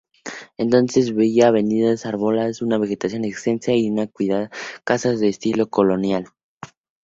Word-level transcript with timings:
Entonces 0.57 1.09
tenía 1.15 1.49
avenidas 1.49 2.07
arboladas, 2.07 2.63
una 2.63 2.79
vegetación 2.79 3.23
extensa 3.23 3.71
y 3.73 3.87
cuidada 4.07 4.45
y 4.51 4.81
casas 4.83 5.19
de 5.19 5.27
estilo 5.27 5.69
colonial. 5.69 6.25